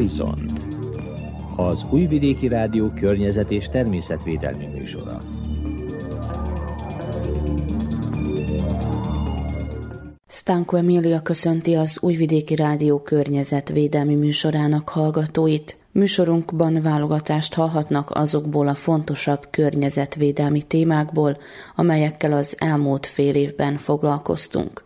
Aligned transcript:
Horizont 0.00 0.60
az 1.56 1.84
Újvidéki 1.90 2.48
Rádió 2.48 2.88
környezet 2.88 3.50
és 3.50 3.68
természetvédelmi 3.68 4.66
műsora. 4.66 5.22
Stanko 10.26 10.76
Emília 10.76 11.22
köszönti 11.22 11.74
az 11.74 11.98
Újvidéki 12.02 12.54
Rádió 12.54 13.00
környezetvédelmi 13.00 14.14
műsorának 14.14 14.88
hallgatóit. 14.88 15.76
Műsorunkban 15.92 16.80
válogatást 16.82 17.54
hallhatnak 17.54 18.10
azokból 18.10 18.68
a 18.68 18.74
fontosabb 18.74 19.46
környezetvédelmi 19.50 20.62
témákból, 20.62 21.36
amelyekkel 21.76 22.32
az 22.32 22.56
elmúlt 22.58 23.06
fél 23.06 23.34
évben 23.34 23.76
foglalkoztunk. 23.76 24.82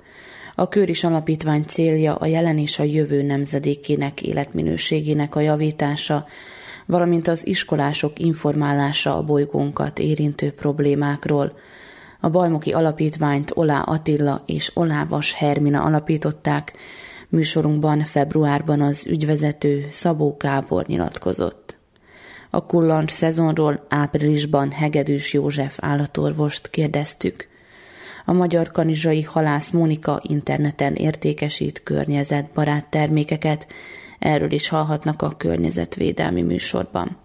A 0.56 0.68
Kőris 0.68 1.04
Alapítvány 1.04 1.64
célja 1.64 2.14
a 2.14 2.26
jelen 2.26 2.58
és 2.58 2.78
a 2.78 2.82
jövő 2.82 3.22
nemzedékének 3.22 4.22
életminőségének 4.22 5.34
a 5.34 5.40
javítása, 5.40 6.26
valamint 6.86 7.28
az 7.28 7.46
iskolások 7.46 8.18
informálása 8.18 9.16
a 9.16 9.22
bolygónkat 9.22 9.98
érintő 9.98 10.52
problémákról. 10.52 11.52
A 12.20 12.28
Bajmoki 12.28 12.72
Alapítványt 12.72 13.50
Olá 13.54 13.80
Attila 13.80 14.42
és 14.46 14.70
Olávas 14.74 15.32
Hermina 15.32 15.82
alapították, 15.82 16.72
műsorunkban 17.28 18.00
februárban 18.00 18.80
az 18.80 19.06
ügyvezető 19.06 19.86
Szabó 19.90 20.36
Kábor 20.36 20.86
nyilatkozott. 20.86 21.76
A 22.50 22.66
kullancs 22.66 23.10
szezonról 23.10 23.86
áprilisban 23.88 24.70
Hegedűs 24.70 25.32
József 25.32 25.78
állatorvost 25.80 26.70
kérdeztük– 26.70 27.46
a 28.24 28.32
magyar 28.32 28.70
kanizsai 28.70 29.22
halász 29.22 29.70
Mónika 29.70 30.20
interneten 30.22 30.94
értékesít 30.94 31.82
környezetbarát 31.82 32.86
termékeket, 32.86 33.66
erről 34.18 34.52
is 34.52 34.68
hallhatnak 34.68 35.22
a 35.22 35.36
környezetvédelmi 35.36 36.42
műsorban. 36.42 37.16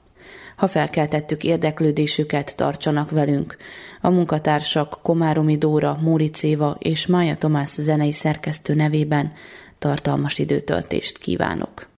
Ha 0.56 0.68
felkeltettük 0.68 1.44
érdeklődésüket, 1.44 2.56
tartsanak 2.56 3.12
velünk. 3.12 3.58
A 4.02 4.10
munkatársak 4.10 5.00
Komáromi 5.02 5.58
Dóra, 5.58 5.98
Móricéva 6.02 6.76
és 6.80 7.06
Mája 7.06 7.36
Tomás 7.36 7.70
zenei 7.70 8.12
szerkesztő 8.12 8.74
nevében 8.74 9.34
tartalmas 9.78 10.40
időtöltést 10.40 11.18
kívánok. 11.18 11.89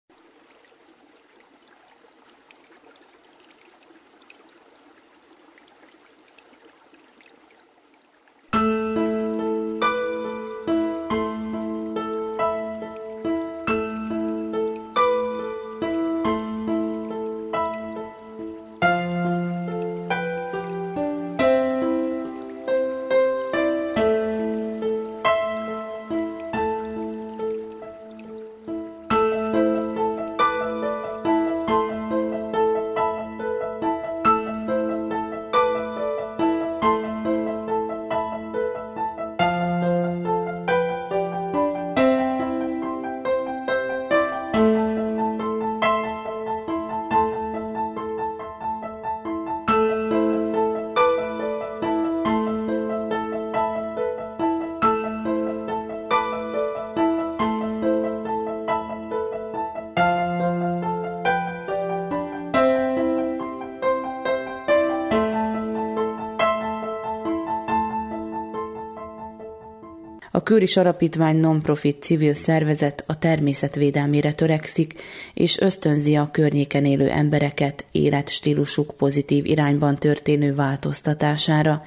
Kőris 70.52 70.78
Alapítvány 70.78 71.38
non-profit 71.38 72.04
civil 72.04 72.34
szervezet 72.34 73.04
a 73.08 73.20
természetvédelmére 73.20 74.34
törekszik, 74.34 74.94
és 75.34 75.60
ösztönzi 75.60 76.16
a 76.16 76.32
környéken 76.32 76.86
élő 76.86 77.10
embereket 77.10 77.86
életstílusuk 77.92 78.94
pozitív 78.98 79.46
irányban 79.46 79.96
történő 79.96 80.56
változtatására. 80.56 81.84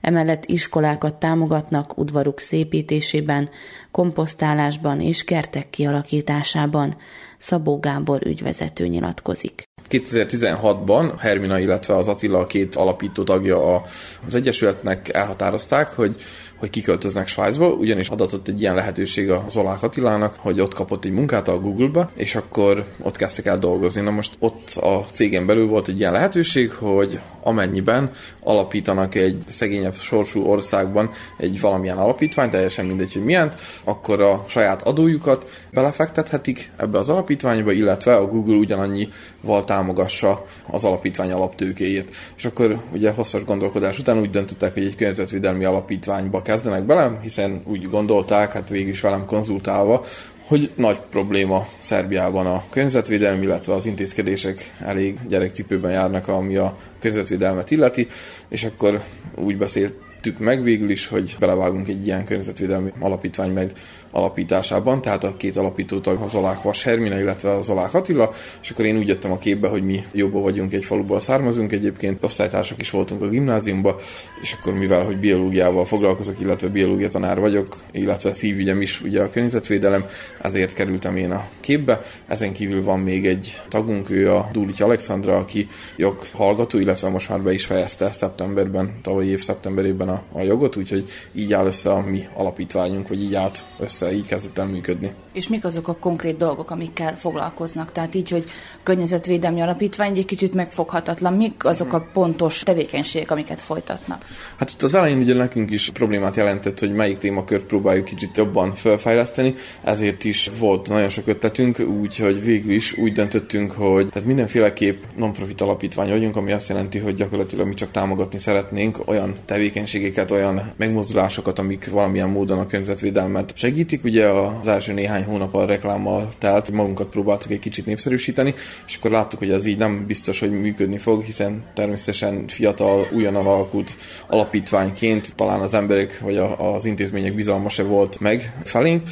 Emellett 0.00 0.44
iskolákat 0.46 1.14
támogatnak 1.14 1.98
udvaruk 1.98 2.40
szépítésében, 2.40 3.50
komposztálásban 3.90 5.00
és 5.00 5.24
kertek 5.24 5.70
kialakításában. 5.70 6.96
Szabó 7.38 7.78
Gábor 7.78 8.26
ügyvezető 8.26 8.86
nyilatkozik. 8.86 9.62
2016-ban 9.92 11.12
Hermina, 11.18 11.58
illetve 11.58 11.94
az 11.94 12.08
Attila 12.08 12.38
a 12.38 12.44
két 12.44 12.76
alapító 12.76 13.22
tagja 13.22 13.82
az 14.26 14.34
Egyesületnek 14.34 15.08
elhatározták, 15.08 15.92
hogy 15.92 16.16
hogy 16.62 16.70
kiköltöznek 16.70 17.26
Svájcba, 17.26 17.68
ugyanis 17.68 18.08
adatott 18.08 18.48
egy 18.48 18.60
ilyen 18.60 18.74
lehetőség 18.74 19.30
a 19.30 19.44
Zolák 19.48 19.82
Attilának, 19.82 20.34
hogy 20.38 20.60
ott 20.60 20.74
kapott 20.74 21.04
egy 21.04 21.12
munkát 21.12 21.48
a 21.48 21.58
Google-ba, 21.58 22.10
és 22.14 22.34
akkor 22.34 22.84
ott 23.00 23.16
kezdtek 23.16 23.46
el 23.46 23.58
dolgozni. 23.58 24.00
Na 24.00 24.10
most 24.10 24.34
ott 24.38 24.70
a 24.70 25.04
cégen 25.12 25.46
belül 25.46 25.66
volt 25.66 25.88
egy 25.88 25.98
ilyen 25.98 26.12
lehetőség, 26.12 26.70
hogy 26.70 27.18
amennyiben 27.42 28.10
alapítanak 28.40 29.14
egy 29.14 29.42
szegényebb 29.48 29.94
sorsú 29.94 30.44
országban 30.44 31.10
egy 31.38 31.60
valamilyen 31.60 31.98
alapítvány, 31.98 32.50
teljesen 32.50 32.84
mindegy, 32.86 33.12
hogy 33.12 33.24
milyen, 33.24 33.52
akkor 33.84 34.22
a 34.22 34.44
saját 34.48 34.82
adójukat 34.82 35.50
belefektethetik 35.72 36.70
ebbe 36.76 36.98
az 36.98 37.08
alapítványba, 37.08 37.72
illetve 37.72 38.16
a 38.16 38.26
Google 38.26 38.56
ugyanannyival 38.56 39.64
támogassa 39.82 40.44
az 40.66 40.84
alapítvány 40.84 41.32
alaptőkéjét. 41.32 42.14
És 42.36 42.44
akkor 42.44 42.76
ugye 42.92 43.10
hosszas 43.10 43.44
gondolkodás 43.44 43.98
után 43.98 44.18
úgy 44.20 44.30
döntöttek, 44.30 44.74
hogy 44.74 44.84
egy 44.84 44.96
környezetvédelmi 44.96 45.64
alapítványba 45.64 46.42
kezdenek 46.42 46.84
bele, 46.84 47.18
hiszen 47.22 47.62
úgy 47.66 47.90
gondolták, 47.90 48.52
hát 48.52 48.68
végül 48.68 48.90
is 48.90 49.00
velem 49.00 49.26
konzultálva, 49.26 50.04
hogy 50.46 50.70
nagy 50.76 51.00
probléma 51.10 51.66
Szerbiában 51.80 52.46
a 52.46 52.62
környezetvédelem, 52.70 53.42
illetve 53.42 53.74
az 53.74 53.86
intézkedések 53.86 54.74
elég 54.80 55.18
gyerekcipőben 55.28 55.92
járnak, 55.92 56.28
ami 56.28 56.56
a 56.56 56.76
környezetvédelmet 57.00 57.70
illeti, 57.70 58.06
és 58.48 58.64
akkor 58.64 59.00
úgy 59.34 59.56
beszélt 59.56 59.94
tettük 60.22 60.38
meg 60.38 60.62
végül 60.62 60.90
is, 60.90 61.06
hogy 61.06 61.36
belevágunk 61.38 61.88
egy 61.88 62.06
ilyen 62.06 62.24
környezetvédelmi 62.24 62.92
alapítvány 62.98 63.52
meg 63.52 63.72
alapításában, 64.10 65.02
tehát 65.02 65.24
a 65.24 65.36
két 65.36 65.56
alapítótag 65.56 66.20
az 66.20 66.34
Olák 66.34 66.62
Vas 66.62 66.82
Hermina, 66.82 67.18
illetve 67.18 67.50
az 67.50 67.68
Olák 67.68 67.94
Attila, 67.94 68.30
és 68.62 68.70
akkor 68.70 68.84
én 68.84 68.98
úgy 68.98 69.08
jöttem 69.08 69.32
a 69.32 69.38
képbe, 69.38 69.68
hogy 69.68 69.84
mi 69.84 70.04
jobban 70.12 70.42
vagyunk, 70.42 70.72
egy 70.72 70.84
faluból 70.84 71.20
származunk 71.20 71.72
egyébként, 71.72 72.24
osztálytársak 72.24 72.80
is 72.80 72.90
voltunk 72.90 73.22
a 73.22 73.28
gimnáziumba, 73.28 73.96
és 74.42 74.56
akkor 74.60 74.72
mivel, 74.72 75.04
hogy 75.04 75.16
biológiával 75.16 75.84
foglalkozok, 75.84 76.40
illetve 76.40 76.68
biológia 76.68 77.08
tanár 77.08 77.40
vagyok, 77.40 77.76
illetve 77.92 78.32
szívügyem 78.32 78.80
is 78.80 79.00
ugye 79.02 79.22
a 79.22 79.30
környezetvédelem, 79.30 80.04
ezért 80.40 80.72
kerültem 80.72 81.16
én 81.16 81.30
a 81.30 81.44
képbe. 81.60 82.00
Ezen 82.26 82.52
kívül 82.52 82.82
van 82.82 83.00
még 83.00 83.26
egy 83.26 83.60
tagunk, 83.68 84.10
ő 84.10 84.30
a 84.30 84.48
Dulich 84.52 84.82
Alexandra, 84.82 85.36
aki 85.36 85.66
joghallgató, 85.96 86.78
illetve 86.78 87.08
most 87.08 87.28
már 87.28 87.40
be 87.40 87.52
is 87.52 87.64
fejezte 87.64 88.12
szeptemberben, 88.12 88.92
tavalyi 89.02 89.28
év 89.28 89.42
szeptemberében 89.42 90.08
a, 90.12 90.22
a 90.32 90.40
jogot, 90.40 90.76
úgyhogy 90.76 91.10
így 91.32 91.52
áll 91.52 91.66
össze 91.66 91.92
a 91.92 92.00
mi 92.00 92.28
alapítványunk, 92.34 93.08
vagy 93.08 93.22
így 93.22 93.34
állt 93.34 93.64
össze, 93.78 94.12
így 94.12 94.26
kezdett 94.26 94.58
el 94.58 94.66
működni. 94.66 95.14
És 95.32 95.48
mik 95.48 95.64
azok 95.64 95.88
a 95.88 95.96
konkrét 96.00 96.36
dolgok, 96.36 96.70
amikkel 96.70 97.16
foglalkoznak? 97.16 97.92
Tehát 97.92 98.14
így, 98.14 98.28
hogy 98.30 98.44
környezetvédelmi 98.82 99.60
alapítvány 99.60 100.16
egy 100.16 100.24
kicsit 100.24 100.54
megfoghatatlan, 100.54 101.32
mik 101.32 101.64
azok 101.64 101.92
a 101.92 102.08
pontos 102.12 102.62
tevékenységek, 102.62 103.30
amiket 103.30 103.60
folytatnak? 103.60 104.24
Hát 104.56 104.70
itt 104.70 104.82
az 104.82 104.94
elején 104.94 105.18
ugye 105.18 105.34
nekünk 105.34 105.70
is 105.70 105.90
problémát 105.90 106.36
jelentett, 106.36 106.78
hogy 106.78 106.92
melyik 106.92 107.18
témakört 107.18 107.64
próbáljuk 107.64 108.04
kicsit 108.04 108.36
jobban 108.36 108.74
felfejleszteni, 108.74 109.54
ezért 109.82 110.24
is 110.24 110.50
volt 110.58 110.88
nagyon 110.88 111.08
sok 111.08 111.26
ötletünk, 111.26 111.78
úgyhogy 111.78 112.44
végül 112.44 112.72
is 112.72 112.98
úgy 112.98 113.12
döntöttünk, 113.12 113.72
hogy 113.72 114.08
tehát 114.08 114.28
mindenféleképp 114.28 115.02
non-profit 115.16 115.60
alapítvány 115.60 116.08
vagyunk, 116.08 116.36
ami 116.36 116.52
azt 116.52 116.68
jelenti, 116.68 116.98
hogy 116.98 117.14
gyakorlatilag 117.14 117.66
mi 117.66 117.74
csak 117.74 117.90
támogatni 117.90 118.38
szeretnénk 118.38 118.98
olyan 119.04 119.34
tevékenységeket, 119.44 120.30
olyan 120.30 120.72
megmozdulásokat, 120.76 121.58
amik 121.58 121.90
valamilyen 121.90 122.28
módon 122.28 122.58
a 122.58 122.66
környezetvédelmet 122.66 123.52
segítik. 123.56 124.04
Ugye 124.04 124.28
az 124.28 124.66
első 124.66 124.92
néhány 124.92 125.21
hónap 125.22 125.54
a 125.54 125.64
reklámmal 125.64 126.28
telt, 126.38 126.70
magunkat 126.70 127.08
próbáltuk 127.08 127.50
egy 127.50 127.58
kicsit 127.58 127.86
népszerűsíteni, 127.86 128.54
és 128.86 128.96
akkor 128.96 129.10
láttuk, 129.10 129.38
hogy 129.38 129.50
ez 129.50 129.66
így 129.66 129.78
nem 129.78 130.06
biztos, 130.06 130.40
hogy 130.40 130.50
működni 130.50 130.98
fog, 130.98 131.22
hiszen 131.22 131.64
természetesen 131.74 132.46
fiatal, 132.46 133.06
újonnan 133.12 133.46
alakult 133.46 133.96
alapítványként 134.26 135.34
talán 135.34 135.60
az 135.60 135.74
emberek 135.74 136.20
vagy 136.20 136.36
az 136.58 136.84
intézmények 136.84 137.34
bizalma 137.34 137.68
se 137.68 137.82
volt 137.82 138.20
meg 138.20 138.52
felénk, 138.64 139.02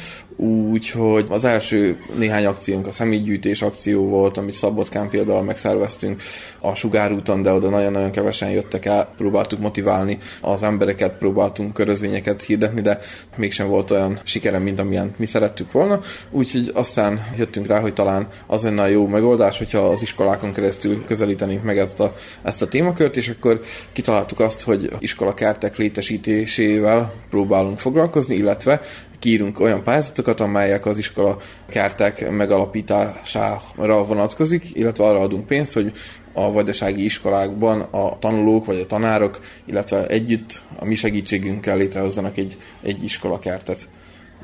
úgyhogy 0.41 1.25
az 1.29 1.45
első 1.45 1.97
néhány 2.17 2.45
akciónk 2.45 2.87
a 2.87 2.91
személygyűjtés 2.91 3.61
akció 3.61 4.05
volt, 4.05 4.37
amit 4.37 4.53
Szabadkán 4.53 5.09
például 5.09 5.43
megszerveztünk 5.43 6.21
a 6.59 6.75
Sugárúton, 6.75 7.41
de 7.41 7.51
oda 7.51 7.69
nagyon-nagyon 7.69 8.11
kevesen 8.11 8.49
jöttek 8.49 8.85
el, 8.85 9.13
próbáltuk 9.17 9.59
motiválni 9.59 10.17
az 10.41 10.63
embereket, 10.63 11.17
próbáltunk 11.17 11.73
körözvényeket 11.73 12.43
hirdetni, 12.43 12.81
de 12.81 12.99
mégsem 13.37 13.67
volt 13.67 13.91
olyan 13.91 14.19
sikerem, 14.23 14.61
mint 14.61 14.79
amilyen 14.79 15.13
mi 15.17 15.25
szerettük 15.25 15.71
volna, 15.71 15.99
úgyhogy 16.31 16.71
aztán 16.73 17.25
jöttünk 17.37 17.67
rá, 17.67 17.79
hogy 17.79 17.93
talán 17.93 18.27
az 18.47 18.63
lenne 18.63 18.81
a 18.81 18.87
jó 18.87 19.07
megoldás, 19.07 19.57
hogyha 19.57 19.79
az 19.79 20.01
iskolákon 20.01 20.51
keresztül 20.51 21.05
közelítenénk 21.05 21.63
meg 21.63 21.77
ezt 21.77 21.99
a, 21.99 22.13
ezt 22.43 22.61
a 22.61 22.67
témakört, 22.67 23.17
és 23.17 23.29
akkor 23.29 23.59
kitaláltuk 23.91 24.39
azt, 24.39 24.61
hogy 24.61 24.89
iskolakertek 24.99 25.77
létesítésével 25.77 27.13
próbálunk 27.29 27.79
foglalkozni, 27.79 28.35
illetve 28.35 28.81
kiírunk 29.21 29.59
olyan 29.59 29.83
pályázatokat, 29.83 30.39
amelyek 30.39 30.85
az 30.85 30.97
iskola 30.97 31.37
kertek 31.69 32.29
megalapítására 32.29 34.05
vonatkozik, 34.05 34.65
illetve 34.73 35.03
arra 35.03 35.19
adunk 35.19 35.45
pénzt, 35.45 35.73
hogy 35.73 35.91
a 36.33 36.51
vajdasági 36.51 37.03
iskolákban 37.03 37.81
a 37.81 38.19
tanulók 38.19 38.65
vagy 38.65 38.79
a 38.79 38.85
tanárok, 38.85 39.39
illetve 39.65 40.07
együtt 40.07 40.63
a 40.79 40.85
mi 40.85 40.95
segítségünkkel 40.95 41.77
létrehozzanak 41.77 42.37
egy, 42.37 42.57
egy 42.81 43.03
iskolakertet 43.03 43.87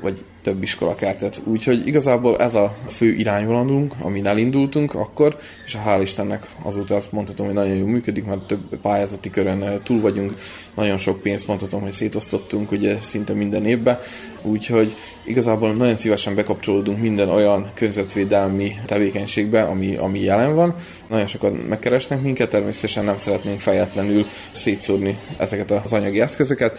vagy 0.00 0.24
több 0.42 0.62
iskolakertet. 0.62 1.40
Úgyhogy 1.44 1.86
igazából 1.86 2.36
ez 2.36 2.54
a 2.54 2.74
fő 2.88 3.12
irányvonatunk, 3.12 3.94
amin 4.00 4.26
elindultunk 4.26 4.94
akkor, 4.94 5.36
és 5.66 5.74
a 5.74 5.78
hál' 5.86 6.00
Istennek 6.02 6.46
azóta 6.62 6.94
azt 6.94 7.12
mondhatom, 7.12 7.46
hogy 7.46 7.54
nagyon 7.54 7.76
jól 7.76 7.88
működik, 7.88 8.24
mert 8.24 8.46
több 8.46 8.76
pályázati 8.82 9.30
körön 9.30 9.80
túl 9.82 10.00
vagyunk, 10.00 10.34
nagyon 10.74 10.96
sok 10.96 11.20
pénzt 11.20 11.46
mondhatom, 11.46 11.80
hogy 11.80 11.92
szétosztottunk 11.92 12.70
ugye 12.72 12.98
szinte 12.98 13.32
minden 13.32 13.66
évben, 13.66 13.98
úgyhogy 14.42 14.94
igazából 15.24 15.72
nagyon 15.72 15.96
szívesen 15.96 16.34
bekapcsolódunk 16.34 17.00
minden 17.00 17.28
olyan 17.28 17.70
környezetvédelmi 17.74 18.72
tevékenységbe, 18.86 19.62
ami, 19.62 19.96
ami 19.96 20.20
jelen 20.20 20.54
van. 20.54 20.74
Nagyon 21.08 21.26
sokat 21.26 21.68
megkeresnek 21.68 22.22
minket, 22.22 22.48
természetesen 22.50 23.04
nem 23.04 23.18
szeretnénk 23.18 23.60
fejetlenül 23.60 24.26
szétszórni 24.52 25.18
ezeket 25.38 25.70
az 25.70 25.92
anyagi 25.92 26.20
eszközöket, 26.20 26.78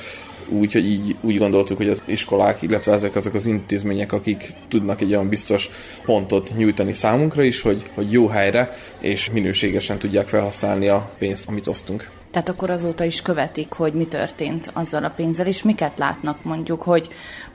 úgyhogy 0.52 0.86
így 0.86 1.16
úgy 1.22 1.38
gondoltuk, 1.38 1.78
hogy 1.78 1.90
az 1.90 2.04
iskolák, 2.06 2.62
illetve 2.62 2.94
ezek 2.94 3.16
azok 3.16 3.34
az 3.34 3.46
intézmények, 3.46 4.12
akik 4.12 4.54
tudnak 4.68 5.02
egy 5.02 5.10
olyan 5.10 5.30
biztos 5.30 5.70
pontot 6.06 6.54
nyújtani 6.58 6.94
számunkra 6.94 7.44
is, 7.44 7.62
hogy, 7.62 7.90
hogy 7.94 8.12
jó 8.12 8.28
helyre 8.28 8.70
és 9.00 9.32
minőségesen 9.32 10.00
tudják 10.00 10.28
felhasználni 10.28 10.88
a 10.88 11.12
pénzt, 11.18 11.48
amit 11.48 11.68
osztunk. 11.68 12.12
Tehát 12.32 12.50
akkor 12.50 12.70
azóta 12.70 13.04
is 13.04 13.22
követik, 13.22 13.74
hogy 13.74 13.94
mi 13.94 14.06
történt 14.06 14.72
azzal 14.74 15.04
a 15.04 15.10
pénzzel, 15.10 15.48
és 15.48 15.64
miket 15.64 15.98
látnak 15.98 16.44
mondjuk, 16.44 16.82
hogy 16.82 17.08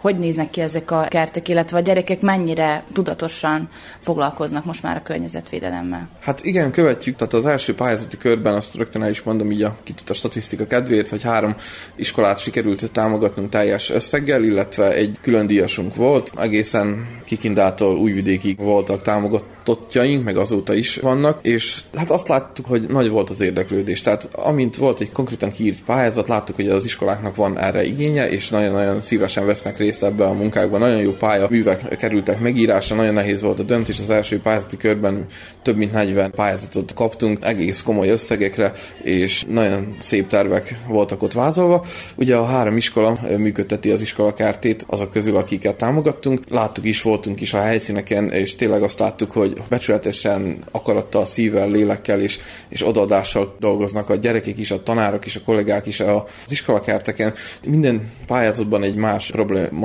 hogy 0.04 0.18
néznek 0.18 0.50
ki 0.50 0.60
ezek 0.60 0.90
a 0.90 1.06
kertek, 1.08 1.48
illetve 1.48 1.76
a 1.76 1.80
gyerekek 1.80 2.20
mennyire 2.20 2.84
tudatosan 2.92 3.68
foglalkoznak 3.98 4.64
most 4.64 4.82
már 4.82 4.96
a 4.96 5.02
környezetvédelemmel. 5.02 6.08
Hát 6.20 6.44
igen, 6.44 6.70
követjük, 6.70 7.16
tehát 7.16 7.32
az 7.32 7.46
első 7.46 7.74
pályázati 7.74 8.16
körben 8.16 8.54
azt 8.54 8.74
rögtön 8.74 9.02
el 9.02 9.10
is 9.10 9.22
mondom 9.22 9.50
így 9.50 9.62
a 9.62 9.76
kitut 9.82 10.10
a 10.10 10.14
statisztika 10.14 10.66
kedvéért, 10.66 11.08
hogy 11.08 11.22
három 11.22 11.56
iskolát 11.96 12.38
sikerült 12.38 12.92
támogatnunk 12.92 13.48
teljes 13.48 13.90
összeggel, 13.90 14.42
illetve 14.42 14.92
egy 14.92 15.16
külön 15.20 15.46
díjasunk 15.46 15.94
volt, 15.94 16.32
egészen 16.36 17.06
Kikindától 17.24 17.96
Újvidékig 17.96 18.58
voltak 18.58 19.02
támogatottjaink, 19.02 20.24
meg 20.24 20.36
azóta 20.36 20.74
is 20.74 20.96
vannak, 20.96 21.38
és 21.42 21.80
hát 21.94 22.10
azt 22.10 22.28
láttuk, 22.28 22.66
hogy 22.66 22.86
nagy 22.88 23.08
volt 23.08 23.30
az 23.30 23.40
érdeklődés. 23.40 24.00
Tehát 24.00 24.28
amint 24.32 24.76
volt 24.76 25.00
egy 25.00 25.12
konkrétan 25.12 25.50
kiírt 25.50 25.82
pályázat, 25.82 26.28
láttuk, 26.28 26.56
hogy 26.56 26.68
az 26.68 26.84
iskoláknak 26.84 27.36
van 27.36 27.58
erre 27.58 27.84
igénye, 27.84 28.30
és 28.30 28.48
nagyon-nagyon 28.48 29.00
szívesen 29.00 29.46
vesznek 29.46 29.76
részt 29.76 29.93
ebbe 30.02 30.24
a 30.24 30.32
munkákban. 30.32 30.80
Nagyon 30.80 31.00
jó 31.00 31.12
pálya 31.12 31.46
művek 31.50 31.96
kerültek 31.96 32.40
megírásra, 32.40 32.96
nagyon 32.96 33.12
nehéz 33.12 33.42
volt 33.42 33.58
a 33.58 33.62
döntés. 33.62 33.98
Az 33.98 34.10
első 34.10 34.40
pályázati 34.40 34.76
körben 34.76 35.26
több 35.62 35.76
mint 35.76 35.92
40 35.92 36.30
pályázatot 36.30 36.94
kaptunk, 36.94 37.38
egész 37.44 37.82
komoly 37.82 38.08
összegekre, 38.08 38.72
és 39.02 39.44
nagyon 39.48 39.96
szép 40.00 40.26
tervek 40.26 40.74
voltak 40.88 41.22
ott 41.22 41.32
vázolva. 41.32 41.84
Ugye 42.16 42.36
a 42.36 42.44
három 42.44 42.76
iskola 42.76 43.18
működteti 43.36 43.90
az 43.90 44.02
iskolakártét, 44.02 44.84
azok 44.88 45.10
közül, 45.10 45.36
akiket 45.36 45.76
támogattunk. 45.76 46.40
Láttuk 46.48 46.84
is, 46.84 47.02
voltunk 47.02 47.40
is 47.40 47.54
a 47.54 47.60
helyszíneken, 47.60 48.30
és 48.30 48.54
tényleg 48.54 48.82
azt 48.82 48.98
láttuk, 48.98 49.30
hogy 49.30 49.52
becsületesen, 49.68 50.58
akarattal, 50.70 51.26
szívvel, 51.26 51.70
lélekkel 51.70 52.20
és, 52.20 52.38
és 52.68 52.86
odaadással 52.86 53.56
dolgoznak 53.60 54.10
a 54.10 54.14
gyerekek 54.14 54.58
is, 54.58 54.70
a 54.70 54.82
tanárok 54.82 55.26
is, 55.26 55.36
a 55.36 55.40
kollégák 55.44 55.86
is 55.86 56.00
az 56.00 56.22
iskolakárteken. 56.48 57.34
Minden 57.64 58.10
pályázatban 58.26 58.82
egy 58.82 58.94
más 58.94 59.30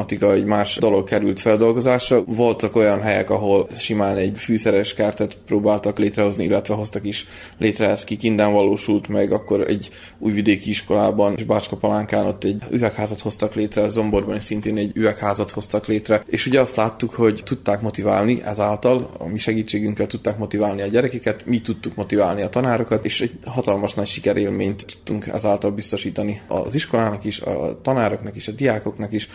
problematika, 0.06 0.34
egy 0.34 0.46
más 0.46 0.78
dolog 0.78 1.08
került 1.08 1.40
feldolgozásra. 1.40 2.24
Voltak 2.24 2.76
olyan 2.76 3.02
helyek, 3.02 3.30
ahol 3.30 3.68
simán 3.78 4.18
egy 4.18 4.38
fűszeres 4.38 4.94
kártet 4.94 5.38
próbáltak 5.46 5.98
létrehozni, 5.98 6.44
illetve 6.44 6.74
hoztak 6.74 7.06
is 7.06 7.28
létre, 7.58 7.90
ez 7.90 8.04
ki 8.04 8.36
valósult 8.36 9.08
meg, 9.08 9.32
akkor 9.32 9.62
egy 9.62 9.90
újvidéki 10.18 10.70
iskolában 10.70 11.34
és 11.36 11.44
Bácska 11.44 11.76
Palánkán 11.76 12.26
ott 12.26 12.44
egy 12.44 12.64
üvegházat 12.72 13.20
hoztak 13.20 13.54
létre, 13.54 13.88
Zomborban 13.88 14.40
szintén 14.40 14.78
egy 14.78 14.92
üvegházat 14.94 15.52
hoztak 15.52 15.88
létre, 15.88 16.24
és 16.26 16.46
ugye 16.46 16.60
azt 16.60 16.76
láttuk, 16.76 17.14
hogy 17.14 17.42
tudták 17.46 17.82
motiválni 17.82 18.42
ezáltal, 18.44 19.10
a 19.18 19.28
mi 19.28 19.38
segítségünkkel 19.38 20.08
tudták 20.08 20.38
motiválni 20.38 20.82
a 20.82 20.88
gyerekeket, 20.88 21.46
mi 21.46 21.60
tudtuk 21.60 21.96
motiválni 21.96 22.42
a 22.42 22.50
tanárokat, 22.50 23.06
és 23.06 23.22
egy 23.22 23.32
hatalmas 23.46 23.94
nagy 23.94 24.08
sikerélményt 24.08 24.86
tudtunk 24.86 25.28
ezáltal 25.28 25.72
biztosítani 25.72 26.42
az 26.48 26.76
iskolának 26.76 27.24
is, 27.24 27.42
a 27.42 27.82
tanároknak 27.82 28.36
is, 28.36 28.48
a 28.48 28.52
diákoknak 28.52 29.14
is, 29.14 29.30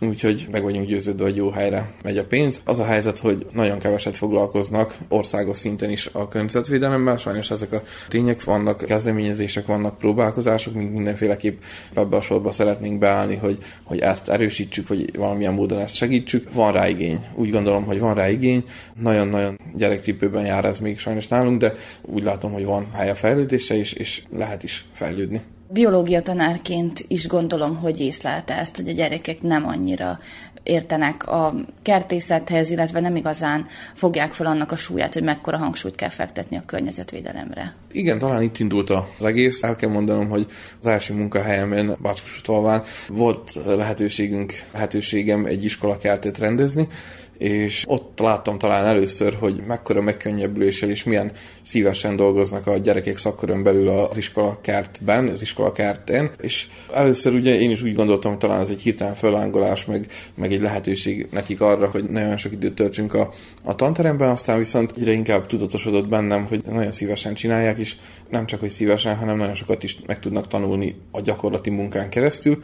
úgyhogy 0.00 0.46
meg 0.50 0.62
vagyunk 0.62 0.86
győződve, 0.86 1.24
hogy 1.24 1.36
jó 1.36 1.50
helyre 1.50 1.90
megy 2.02 2.18
a 2.18 2.24
pénz. 2.24 2.60
Az 2.64 2.78
a 2.78 2.84
helyzet, 2.84 3.18
hogy 3.18 3.46
nagyon 3.52 3.78
keveset 3.78 4.16
foglalkoznak 4.16 4.96
országos 5.08 5.56
szinten 5.56 5.90
is 5.90 6.08
a 6.12 6.28
környezetvédelemmel, 6.28 7.16
sajnos 7.16 7.50
ezek 7.50 7.72
a 7.72 7.82
tények 8.08 8.44
vannak, 8.44 8.84
kezdeményezések 8.84 9.66
vannak, 9.66 9.98
próbálkozások, 9.98 10.74
mint 10.74 10.92
mindenféleképp 10.92 11.62
ebbe 11.94 12.16
a 12.16 12.20
sorba 12.20 12.52
szeretnénk 12.52 12.98
beállni, 12.98 13.36
hogy, 13.36 13.58
hogy 13.82 13.98
ezt 13.98 14.28
erősítsük, 14.28 14.88
vagy 14.88 15.16
valamilyen 15.16 15.54
módon 15.54 15.78
ezt 15.78 15.94
segítsük. 15.94 16.52
Van 16.52 16.72
rá 16.72 16.88
igény. 16.88 17.26
Úgy 17.34 17.50
gondolom, 17.50 17.84
hogy 17.84 17.98
van 17.98 18.14
rá 18.14 18.28
igény. 18.28 18.62
Nagyon-nagyon 19.00 19.58
gyerekcipőben 19.74 20.44
jár 20.44 20.64
ez 20.64 20.78
még 20.78 20.98
sajnos 20.98 21.28
nálunk, 21.28 21.60
de 21.60 21.72
úgy 22.02 22.22
látom, 22.22 22.52
hogy 22.52 22.64
van 22.64 22.86
hely 22.92 23.10
a 23.10 23.14
fejlődése 23.14 23.74
is, 23.74 23.92
és 23.92 24.22
lehet 24.30 24.62
is 24.62 24.84
fejlődni. 24.92 25.40
Biológia 25.68 26.22
tanárként 26.22 27.04
is 27.08 27.26
gondolom, 27.26 27.76
hogy 27.76 28.00
észlelte 28.00 28.58
ezt, 28.58 28.76
hogy 28.76 28.88
a 28.88 28.92
gyerekek 28.92 29.42
nem 29.42 29.66
annyira 29.66 30.18
értenek 30.66 31.28
a 31.28 31.54
kertészethez, 31.82 32.70
illetve 32.70 33.00
nem 33.00 33.16
igazán 33.16 33.66
fogják 33.94 34.32
fel 34.32 34.46
annak 34.46 34.72
a 34.72 34.76
súlyát, 34.76 35.14
hogy 35.14 35.22
mekkora 35.22 35.56
hangsúlyt 35.56 35.94
kell 35.94 36.08
fektetni 36.08 36.56
a 36.56 36.62
környezetvédelemre. 36.66 37.74
Igen, 37.92 38.18
talán 38.18 38.42
itt 38.42 38.58
indult 38.58 38.90
az 38.90 39.24
egész. 39.24 39.62
El 39.62 39.76
kell 39.76 39.90
mondanom, 39.90 40.28
hogy 40.28 40.46
az 40.80 40.86
első 40.86 41.14
munkahelyemen 41.14 41.96
Bácskosutolván 42.02 42.82
volt 43.08 43.60
lehetőségünk, 43.66 44.52
lehetőségem 44.72 45.44
egy 45.44 45.64
iskolakertet 45.64 46.38
rendezni, 46.38 46.88
és 47.38 47.84
ott 47.88 48.18
láttam 48.18 48.58
talán 48.58 48.84
először, 48.84 49.34
hogy 49.34 49.62
mekkora 49.66 50.00
megkönnyebbüléssel 50.00 50.90
és 50.90 51.04
milyen 51.04 51.32
szívesen 51.62 52.16
dolgoznak 52.16 52.66
a 52.66 52.76
gyerekek 52.76 53.16
szakkörön 53.16 53.62
belül 53.62 53.88
az 53.88 54.16
iskola 54.16 54.58
kertben, 54.60 55.28
az 55.28 55.42
iskola 55.42 55.72
kertén, 55.72 56.30
és 56.40 56.66
először 56.94 57.34
ugye 57.34 57.58
én 57.58 57.70
is 57.70 57.82
úgy 57.82 57.94
gondoltam, 57.94 58.30
hogy 58.30 58.40
talán 58.40 58.60
ez 58.60 58.68
egy 58.68 58.80
hirtelen 58.80 59.14
fölángolás, 59.14 59.84
meg, 59.84 60.06
meg 60.34 60.52
egy 60.52 60.60
lehetőség 60.60 61.28
nekik 61.30 61.60
arra, 61.60 61.88
hogy 61.90 62.04
nagyon 62.04 62.36
sok 62.36 62.52
időt 62.52 62.74
töltsünk 62.74 63.14
a, 63.14 63.30
a 63.64 63.74
tanteremben, 63.74 64.28
aztán 64.28 64.58
viszont 64.58 64.92
egyre 64.96 65.12
inkább 65.12 65.46
tudatosodott 65.46 66.08
bennem, 66.08 66.46
hogy 66.46 66.60
nagyon 66.64 66.92
szívesen 66.92 67.34
csinálják, 67.34 67.78
és 67.78 67.96
nem 68.30 68.46
csak, 68.46 68.60
hogy 68.60 68.70
szívesen, 68.70 69.16
hanem 69.16 69.36
nagyon 69.36 69.54
sokat 69.54 69.82
is 69.82 69.98
meg 70.06 70.18
tudnak 70.18 70.46
tanulni 70.46 70.96
a 71.10 71.20
gyakorlati 71.20 71.70
munkán 71.70 72.08
keresztül, 72.08 72.58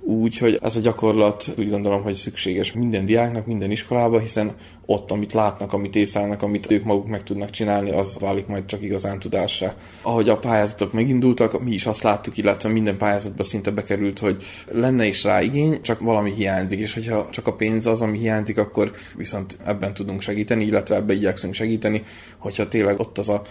Úgyhogy 0.00 0.58
ez 0.62 0.76
a 0.76 0.80
gyakorlat 0.80 1.54
úgy 1.58 1.70
gondolom, 1.70 2.02
hogy 2.02 2.14
szükséges 2.14 2.72
minden 2.72 3.04
diáknak, 3.04 3.46
minden 3.46 3.70
iskolában, 3.70 4.20
hiszen 4.20 4.54
ott, 4.86 5.10
amit 5.10 5.32
látnak, 5.32 5.72
amit 5.72 5.96
észlelnek, 5.96 6.42
amit 6.42 6.70
ők 6.70 6.84
maguk 6.84 7.06
meg 7.06 7.22
tudnak 7.22 7.50
csinálni, 7.50 7.90
az 7.90 8.16
válik 8.20 8.46
majd 8.46 8.64
csak 8.64 8.82
igazán 8.82 9.18
tudásra. 9.18 9.74
Ahogy 10.02 10.28
a 10.28 10.38
pályázatok 10.38 10.92
megindultak, 10.92 11.64
mi 11.64 11.72
is 11.72 11.86
azt 11.86 12.02
láttuk, 12.02 12.36
illetve 12.36 12.68
minden 12.68 12.96
pályázatban 12.96 13.46
szinte 13.46 13.70
bekerült, 13.70 14.18
hogy 14.18 14.44
lenne 14.72 15.06
is 15.06 15.24
rá 15.24 15.42
igény, 15.42 15.82
csak 15.82 16.00
valami 16.00 16.32
hiányzik, 16.32 16.78
és 16.78 16.94
hogyha 16.94 17.26
csak 17.30 17.46
a 17.46 17.54
pénz 17.54 17.86
az, 17.86 18.02
ami 18.02 18.18
hiányzik, 18.18 18.58
akkor 18.58 18.92
viszont 19.16 19.58
ebben 19.64 19.94
tudunk 19.94 20.20
segíteni, 20.20 20.64
illetve 20.64 20.94
ebben 20.94 21.16
igyekszünk 21.16 21.54
segíteni, 21.54 22.02
hogyha 22.36 22.68
tényleg 22.68 23.00
ott 23.00 23.18
az 23.18 23.28
a 23.28 23.42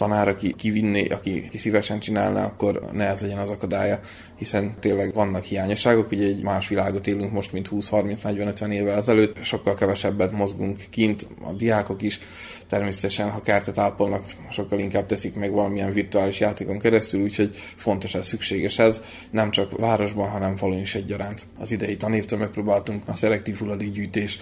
tanár, 0.00 0.28
aki 0.28 0.54
kivinné, 0.56 1.06
aki, 1.06 1.44
aki 1.46 1.58
szívesen 1.58 2.00
csinálná, 2.00 2.44
akkor 2.44 2.84
ne 2.92 3.06
ez 3.06 3.20
legyen 3.20 3.38
az 3.38 3.50
akadálya, 3.50 4.00
hiszen 4.36 4.74
tényleg 4.78 5.14
vannak 5.14 5.44
hiányosságok, 5.44 6.10
ugye 6.10 6.26
egy 6.26 6.42
más 6.42 6.68
világot 6.68 7.06
élünk 7.06 7.32
most, 7.32 7.52
mint 7.52 7.68
20-30-40-50 7.70 8.70
évvel 8.72 8.96
ezelőtt, 8.96 9.42
sokkal 9.42 9.74
kevesebbet 9.74 10.32
mozgunk 10.32 10.78
kint, 10.90 11.26
a 11.42 11.52
diákok 11.52 12.02
is, 12.02 12.18
természetesen, 12.66 13.30
ha 13.30 13.42
kártet 13.42 13.78
ápolnak, 13.78 14.24
sokkal 14.50 14.78
inkább 14.78 15.06
teszik 15.06 15.34
meg 15.34 15.52
valamilyen 15.52 15.92
virtuális 15.92 16.40
játékon 16.40 16.78
keresztül, 16.78 17.22
úgyhogy 17.22 17.56
fontos 17.76 18.14
ez, 18.14 18.26
szükséges 18.26 18.78
ez, 18.78 19.02
nem 19.30 19.50
csak 19.50 19.78
városban, 19.78 20.28
hanem 20.28 20.56
falun 20.56 20.80
is 20.80 20.94
egyaránt. 20.94 21.46
Az 21.58 21.72
idei 21.72 21.96
tanévtől 21.96 22.38
megpróbáltunk 22.38 23.02
a 23.06 23.14
szelektív 23.14 23.58
hulladékgyűjtés 23.58 24.38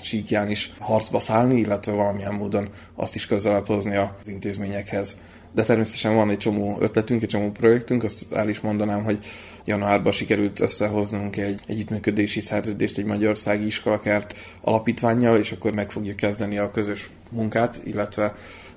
síkján 0.00 0.50
is 0.50 0.72
harcba 0.78 1.18
szállni, 1.18 1.58
illetve 1.58 1.92
valamilyen 1.92 2.34
módon 2.34 2.68
azt 2.94 3.14
is 3.14 3.26
közelebb 3.26 3.66
hozni 3.66 3.96
az 3.96 4.28
intézményekhez. 4.28 5.16
De 5.54 5.62
természetesen 5.62 6.14
van 6.14 6.30
egy 6.30 6.38
csomó 6.38 6.76
ötletünk, 6.80 7.22
egy 7.22 7.28
csomó 7.28 7.50
projektünk, 7.50 8.02
azt 8.02 8.26
el 8.32 8.48
is 8.48 8.60
mondanám, 8.60 9.04
hogy 9.04 9.18
januárban 9.64 10.12
sikerült 10.12 10.60
összehoznunk 10.60 11.36
egy 11.36 11.60
együttműködési 11.66 12.40
szerződést 12.40 12.98
egy 12.98 13.04
magyarországi 13.04 13.66
iskolakert 13.66 14.36
alapítványjal, 14.60 15.36
és 15.36 15.52
akkor 15.52 15.72
meg 15.72 15.90
fogjuk 15.90 16.16
kezdeni 16.16 16.58
a 16.58 16.70
közös 16.70 17.10
munkát, 17.30 17.80
illetve 17.84 18.34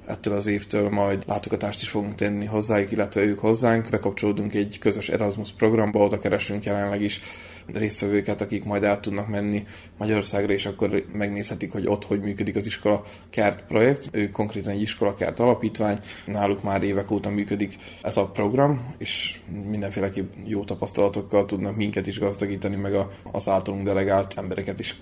ettől 0.07 0.33
az 0.33 0.47
évtől 0.47 0.89
majd 0.89 1.23
látogatást 1.27 1.81
is 1.81 1.89
fogunk 1.89 2.15
tenni 2.15 2.45
hozzájuk, 2.45 2.91
illetve 2.91 3.21
ők 3.21 3.39
hozzánk. 3.39 3.89
Bekapcsolódunk 3.89 4.53
egy 4.53 4.79
közös 4.79 5.09
Erasmus 5.09 5.51
programba, 5.51 5.99
oda 5.99 6.19
keresünk 6.19 6.63
jelenleg 6.63 7.01
is 7.01 7.21
résztvevőket, 7.73 8.41
akik 8.41 8.63
majd 8.63 8.83
el 8.83 8.99
tudnak 8.99 9.27
menni 9.27 9.63
Magyarországra, 9.97 10.53
és 10.53 10.65
akkor 10.65 11.05
megnézhetik, 11.13 11.71
hogy 11.71 11.87
ott 11.87 12.05
hogy 12.05 12.19
működik 12.19 12.55
az 12.55 12.65
iskola 12.65 13.03
kert 13.29 13.65
projekt. 13.65 14.09
Ő 14.11 14.29
konkrétan 14.29 14.71
egy 14.71 14.81
iskola 14.81 15.13
kert 15.13 15.39
alapítvány, 15.39 15.99
náluk 16.25 16.63
már 16.63 16.83
évek 16.83 17.11
óta 17.11 17.29
működik 17.29 17.75
ez 18.01 18.17
a 18.17 18.25
program, 18.25 18.95
és 18.97 19.39
mindenféleképp 19.69 20.33
jó 20.45 20.63
tapasztalatokkal 20.63 21.45
tudnak 21.45 21.75
minket 21.75 22.07
is 22.07 22.19
gazdagítani, 22.19 22.75
meg 22.75 22.93
az 23.31 23.47
általunk 23.47 23.85
delegált 23.85 24.37
embereket 24.37 24.79
is. 24.79 24.95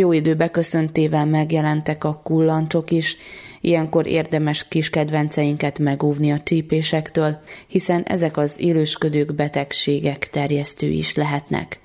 Jó 0.00 0.12
idő 0.12 0.34
beköszöntével 0.34 1.26
megjelentek 1.26 2.04
a 2.04 2.20
kullancsok 2.24 2.90
is, 2.90 3.16
ilyenkor 3.60 4.06
érdemes 4.06 4.68
kis 4.68 4.90
kedvenceinket 4.90 5.78
megóvni 5.78 6.32
a 6.32 6.40
csípésektől, 6.40 7.38
hiszen 7.66 8.02
ezek 8.02 8.36
az 8.36 8.54
élősködők 8.58 9.34
betegségek 9.34 10.28
terjesztő 10.28 10.86
is 10.86 11.14
lehetnek. 11.14 11.80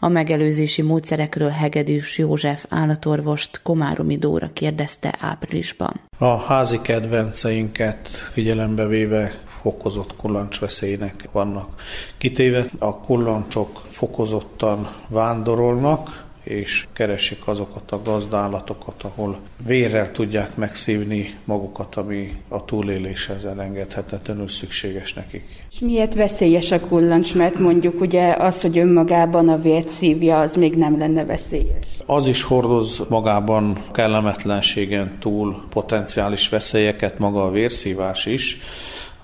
A 0.00 0.08
megelőzési 0.08 0.82
módszerekről 0.82 1.48
Hegedűs 1.48 2.18
József 2.18 2.64
állatorvost 2.68 3.60
Komáromi 3.62 4.16
Dóra 4.16 4.48
kérdezte 4.52 5.14
áprilisban. 5.20 6.00
A 6.18 6.36
házi 6.36 6.80
kedvenceinket 6.82 8.08
figyelembe 8.32 8.86
véve 8.86 9.38
fokozott 9.62 10.16
kullancsveszélynek 10.16 11.14
vannak 11.32 11.82
kitéve. 12.18 12.64
A 12.78 13.00
kullancsok 13.00 13.86
fokozottan 13.90 14.88
vándorolnak, 15.08 16.26
és 16.48 16.86
keresik 16.92 17.46
azokat 17.46 17.92
a 17.92 18.02
gazdálatokat, 18.04 19.02
ahol 19.02 19.38
vérrel 19.66 20.10
tudják 20.12 20.56
megszívni 20.56 21.34
magukat, 21.44 21.94
ami 21.94 22.34
a 22.48 22.64
túléléshez 22.64 23.44
elengedhetetlenül 23.44 24.48
szükséges 24.48 25.14
nekik. 25.14 25.44
És 25.72 25.78
miért 25.78 26.14
veszélyes 26.14 26.70
a 26.70 26.80
kullancs? 26.80 27.34
Mert 27.34 27.58
mondjuk 27.58 28.00
ugye 28.00 28.34
az, 28.38 28.60
hogy 28.60 28.78
önmagában 28.78 29.48
a 29.48 29.60
vért 29.60 29.90
szívja, 29.90 30.40
az 30.40 30.56
még 30.56 30.74
nem 30.74 30.98
lenne 30.98 31.24
veszélyes. 31.24 31.86
Az 32.06 32.26
is 32.26 32.42
hordoz 32.42 33.00
magában 33.08 33.84
kellemetlenségen 33.92 35.16
túl 35.18 35.62
potenciális 35.70 36.48
veszélyeket, 36.48 37.18
maga 37.18 37.44
a 37.44 37.50
vérszívás 37.50 38.26
is, 38.26 38.60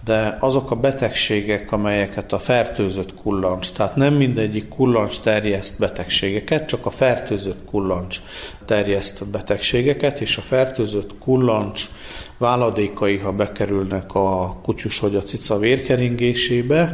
de 0.04 0.36
azok 0.40 0.70
a 0.70 0.74
betegségek, 0.74 1.72
amelyeket 1.72 2.32
a 2.32 2.38
fertőzött 2.38 3.14
kullancs, 3.14 3.72
tehát 3.72 3.96
nem 3.96 4.14
mindegyik 4.14 4.68
kullancs 4.68 5.20
terjeszt 5.20 5.78
betegségeket, 5.78 6.66
csak 6.66 6.86
a 6.86 6.90
fertőzött 6.90 7.64
kullancs 7.64 8.20
terjeszt 8.64 9.28
betegségeket, 9.28 10.20
és 10.20 10.36
a 10.36 10.40
fertőzött 10.40 11.18
kullancs 11.18 11.88
váladékai, 12.38 13.16
ha 13.16 13.32
bekerülnek 13.32 14.14
a 14.14 14.56
kutyus 14.62 15.00
vagy 15.00 15.16
a 15.16 15.22
cica 15.22 15.58
vérkeringésébe, 15.58 16.92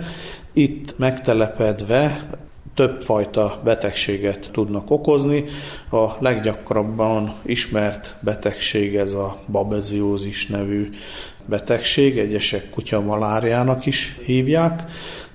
itt 0.53 0.99
megtelepedve 0.99 2.29
többfajta 2.75 3.61
betegséget 3.65 4.49
tudnak 4.53 4.91
okozni. 4.91 5.45
A 5.91 6.07
leggyakrabban 6.19 7.35
ismert 7.43 8.17
betegség 8.21 8.97
ez 8.97 9.13
a 9.13 9.41
babeziózis 9.47 10.47
nevű 10.47 10.91
betegség, 11.51 12.19
egyesek 12.19 12.71
kutyamaláriának 12.71 13.87
is 13.87 14.17
hívják, 14.25 14.83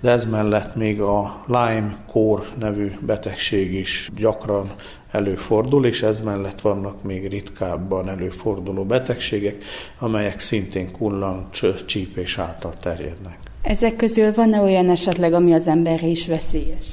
de 0.01 0.09
ez 0.09 0.29
mellett 0.29 0.75
még 0.75 1.01
a 1.01 1.43
Lyme 1.47 1.97
Core 2.07 2.43
nevű 2.59 2.91
betegség 2.99 3.73
is 3.73 4.09
gyakran 4.17 4.65
előfordul, 5.11 5.85
és 5.85 6.01
ez 6.01 6.21
mellett 6.21 6.61
vannak 6.61 7.03
még 7.03 7.27
ritkábban 7.27 8.09
előforduló 8.09 8.83
betegségek, 8.83 9.63
amelyek 9.99 10.39
szintén 10.39 10.91
kullancs 10.91 11.85
csípés 11.85 12.37
által 12.37 12.73
terjednek. 12.79 13.37
Ezek 13.61 13.95
közül 13.95 14.33
van-e 14.33 14.59
olyan 14.59 14.89
esetleg, 14.89 15.33
ami 15.33 15.53
az 15.53 15.67
emberre 15.67 16.07
is 16.07 16.27
veszélyes? 16.27 16.85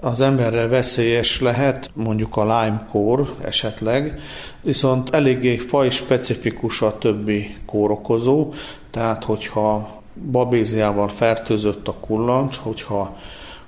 Az 0.00 0.20
emberre 0.20 0.66
veszélyes 0.66 1.40
lehet, 1.40 1.90
mondjuk 1.94 2.36
a 2.36 2.42
Lyme 2.42 2.86
kór 2.90 3.34
esetleg, 3.40 4.20
viszont 4.62 5.14
eléggé 5.14 5.56
faj 5.56 5.90
specifikus 5.90 6.82
a 6.82 6.98
többi 6.98 7.56
kórokozó, 7.66 8.52
tehát 8.90 9.24
hogyha 9.24 9.98
babéziával 10.30 11.08
fertőzött 11.08 11.88
a 11.88 11.94
kullancs, 12.00 12.56
hogyha 12.56 13.16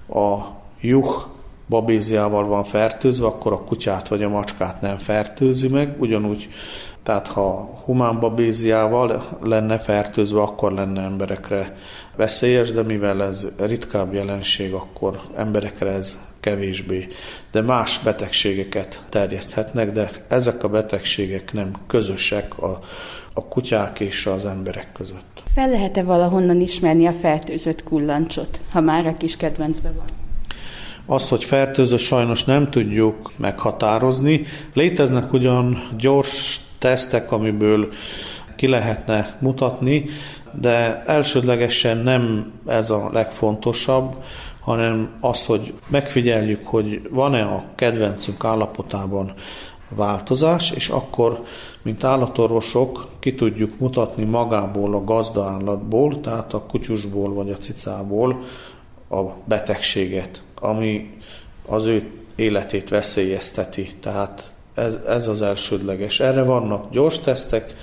a 0.09 0.37
juh 0.81 1.15
babéziával 1.69 2.47
van 2.47 2.65
fertőzve, 2.65 3.27
akkor 3.27 3.53
a 3.53 3.65
kutyát 3.65 4.09
vagy 4.09 4.23
a 4.23 4.29
macskát 4.29 4.81
nem 4.81 4.99
fertőzi 4.99 5.69
meg, 5.69 5.95
ugyanúgy 5.99 6.49
tehát 7.03 7.27
ha 7.29 7.81
humán 7.85 8.21
babéziával 8.21 9.39
lenne 9.43 9.79
fertőzve, 9.79 10.41
akkor 10.41 10.73
lenne 10.73 11.03
emberekre 11.03 11.77
veszélyes, 12.16 12.73
de 12.73 12.83
mivel 12.83 13.23
ez 13.23 13.49
ritkább 13.59 14.14
jelenség, 14.14 14.73
akkor 14.73 15.21
emberekre 15.37 15.90
ez 15.90 16.19
kevésbé. 16.40 17.07
De 17.50 17.61
más 17.61 17.99
betegségeket 17.99 19.04
terjeszthetnek, 19.09 19.92
de 19.92 20.11
ezek 20.28 20.64
a 20.64 20.69
betegségek 20.69 21.52
nem 21.52 21.71
közösek 21.87 22.59
a, 22.59 22.81
a 23.33 23.45
kutyák 23.45 24.00
és 24.00 24.26
az 24.26 24.47
emberek 24.47 24.92
között. 24.92 25.42
Fel 25.54 25.71
lehet-e 25.71 26.02
valahonnan 26.02 26.61
ismerni 26.61 27.07
a 27.07 27.12
fertőzött 27.12 27.83
kullancsot, 27.83 28.61
ha 28.71 28.81
már 28.81 29.07
a 29.07 29.16
kis 29.16 29.37
kedvencbe 29.37 29.92
van? 29.97 30.07
Azt, 31.07 31.28
hogy 31.28 31.45
fertőzött, 31.45 31.99
sajnos 31.99 32.45
nem 32.45 32.71
tudjuk 32.71 33.31
meghatározni. 33.37 34.45
Léteznek 34.75 35.33
ugyan 35.33 35.88
gyors 35.99 36.61
tesztek, 36.78 37.33
amiből 37.33 37.88
ki 38.57 38.66
lehetne 38.66 39.37
mutatni, 39.40 40.04
de 40.61 41.02
elsődlegesen 41.02 41.97
nem 41.99 42.52
ez 42.66 42.90
a 42.90 43.11
legfontosabb, 43.12 44.14
hanem 44.61 45.11
az, 45.21 45.47
hogy 45.47 45.75
megfigyeljük, 45.88 46.66
hogy 46.66 47.09
van-e 47.11 47.42
a 47.42 47.64
kedvencünk 47.75 48.44
állapotában 48.44 49.35
változás, 49.88 50.71
és 50.71 50.88
akkor, 50.88 51.42
mint 51.82 52.04
állatorvosok, 52.04 53.09
ki 53.18 53.35
tudjuk 53.35 53.78
mutatni 53.78 54.25
magából 54.25 54.94
a 54.94 55.04
gazdaállatból, 55.04 56.21
tehát 56.21 56.52
a 56.52 56.62
kutyusból 56.62 57.32
vagy 57.32 57.50
a 57.50 57.56
cicából 57.56 58.42
a 59.11 59.23
betegséget, 59.44 60.42
ami 60.61 61.11
az 61.66 61.87
ő 61.87 62.11
életét 62.35 62.88
veszélyezteti. 62.88 63.88
Tehát 64.00 64.52
ez, 64.75 64.99
ez 65.06 65.26
az 65.26 65.42
elsődleges. 65.42 66.21
Erre 66.21 66.42
vannak 66.42 66.90
gyors 66.90 67.18
tesztek 67.18 67.75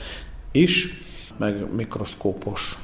is, 0.51 1.07
meg 1.39 1.73
mikroszkópos 1.75 2.77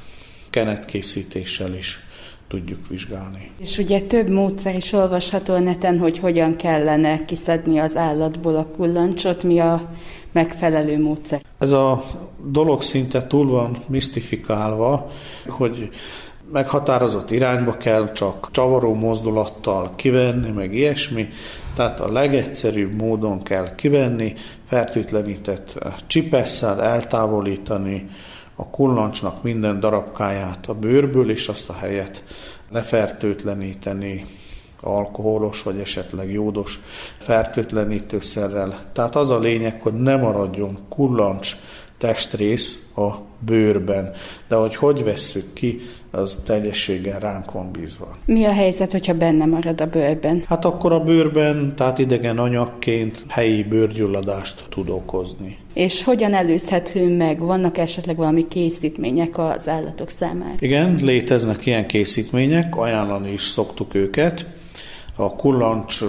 kenetkészítéssel 0.49 1.73
is 1.73 1.99
tudjuk 2.47 2.87
vizsgálni. 2.87 3.51
És 3.59 3.77
ugye 3.77 4.01
több 4.01 4.29
módszer 4.29 4.75
is 4.75 4.93
olvasható 4.93 5.53
a 5.53 5.59
neten, 5.59 5.99
hogy 5.99 6.19
hogyan 6.19 6.55
kellene 6.55 7.25
kiszedni 7.25 7.79
az 7.79 7.95
állatból 7.95 8.55
a 8.55 8.65
kullancsot, 8.65 9.43
mi 9.43 9.59
a 9.59 9.81
megfelelő 10.31 11.01
módszer. 11.01 11.41
Ez 11.57 11.71
a 11.71 12.03
dolog 12.45 12.81
szinte 12.81 13.27
túl 13.27 13.47
van 13.47 13.83
misztifikálva, 13.87 15.11
hogy 15.47 15.89
meghatározott 16.51 17.31
irányba 17.31 17.77
kell 17.77 18.11
csak 18.11 18.49
csavaró 18.51 18.93
mozdulattal 18.93 19.91
kivenni, 19.95 20.49
meg 20.49 20.73
ilyesmi. 20.73 21.27
Tehát 21.75 21.99
a 21.99 22.11
legegyszerűbb 22.11 22.93
módon 22.93 23.43
kell 23.43 23.75
kivenni, 23.75 24.33
fertőtlenített 24.67 25.87
csipesszel 26.07 26.81
eltávolítani 26.81 28.09
a 28.55 28.67
kullancsnak 28.67 29.43
minden 29.43 29.79
darabkáját 29.79 30.67
a 30.67 30.73
bőrből, 30.73 31.29
és 31.29 31.47
azt 31.47 31.69
a 31.69 31.73
helyet 31.73 32.23
lefertőtleníteni 32.71 34.25
alkoholos 34.81 35.63
vagy 35.63 35.79
esetleg 35.79 36.31
jódos 36.31 36.79
fertőtlenítőszerrel. 37.17 38.79
Tehát 38.93 39.15
az 39.15 39.29
a 39.29 39.39
lényeg, 39.39 39.81
hogy 39.81 39.93
ne 39.93 40.15
maradjon 40.15 40.77
kullancs 40.89 41.55
testrész 41.97 42.91
a 42.95 43.09
bőrben. 43.39 44.11
De 44.47 44.55
hogy 44.55 44.75
hogy 44.75 45.03
vesszük 45.03 45.53
ki, 45.53 45.79
az 46.15 46.41
teljességgel 46.45 47.19
ránk 47.19 47.51
van 47.51 47.71
bízva. 47.71 48.17
Mi 48.25 48.45
a 48.45 48.51
helyzet, 48.51 48.91
hogyha 48.91 49.13
benne 49.13 49.45
marad 49.45 49.81
a 49.81 49.85
bőrben? 49.85 50.43
Hát 50.47 50.65
akkor 50.65 50.91
a 50.91 50.99
bőrben, 50.99 51.73
tehát 51.75 51.99
idegen 51.99 52.37
anyagként 52.37 53.25
helyi 53.27 53.63
bőrgyulladást 53.63 54.63
tud 54.69 54.89
okozni. 54.89 55.57
És 55.73 56.03
hogyan 56.03 56.33
előzhető 56.33 57.15
meg? 57.17 57.39
Vannak 57.39 57.77
esetleg 57.77 58.15
valami 58.15 58.47
készítmények 58.47 59.37
az 59.37 59.67
állatok 59.67 60.09
számára? 60.09 60.55
Igen, 60.59 60.99
léteznek 61.01 61.65
ilyen 61.65 61.87
készítmények, 61.87 62.77
ajánlani 62.77 63.31
is 63.31 63.41
szoktuk 63.41 63.95
őket. 63.95 64.45
A 65.15 65.35
kullancs 65.35 66.01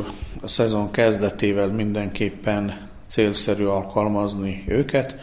a 0.43 0.49
szezon 0.49 0.91
kezdetével 0.91 1.69
mindenképpen 1.69 2.89
célszerű 3.07 3.65
alkalmazni 3.65 4.65
őket. 4.69 5.17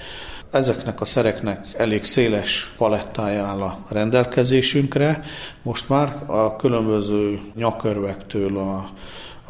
Ezeknek 0.54 1.02
a 1.02 1.06
szereknek 1.06 1.66
elég 1.78 2.04
széles 2.04 2.74
palettája 2.78 3.46
áll 3.46 3.62
a 3.62 3.78
rendelkezésünkre. 3.90 5.24
Most 5.62 5.90
már 5.90 6.16
a 6.26 6.56
különböző 6.56 7.42
nyakörvektől 7.56 8.58
a, 8.58 8.90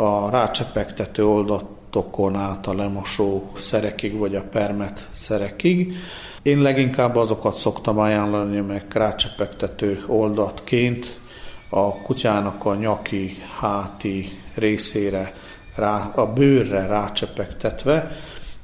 a 0.04 0.30
rácsepegtető 0.30 1.26
oldatokon 1.26 2.36
át 2.36 2.68
a 2.68 2.74
lemosó 2.74 3.52
szerekig, 3.58 4.18
vagy 4.18 4.36
a 4.36 4.44
permet 4.52 5.08
szerekig. 5.12 5.94
Én 6.42 6.62
leginkább 6.62 7.16
azokat 7.16 7.58
szoktam 7.58 7.98
ajánlani, 7.98 8.60
meg 8.60 8.86
rácsepegtető 8.94 10.04
oldatként 10.08 11.20
a 11.70 12.02
kutyának 12.02 12.66
a 12.66 12.76
nyaki, 12.76 13.38
háti 13.60 14.40
részére, 14.56 15.34
rá, 15.76 16.12
a 16.16 16.34
bőrre 16.34 16.86
rácsepegtetve, 16.86 18.12